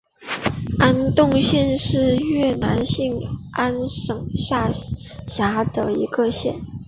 [0.79, 3.19] 金洞县是越南兴
[3.53, 4.71] 安省下
[5.27, 6.55] 辖的一个县。